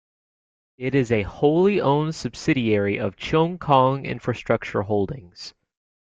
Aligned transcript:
It 0.79 0.95
is 0.95 1.11
a 1.11 1.21
wholly 1.21 1.79
owned 1.79 2.15
subsidiary 2.15 2.97
of 2.97 3.15
Cheung 3.17 3.59
Kong 3.59 4.03
Infrastructure 4.03 4.81
Holdings. 4.81 5.53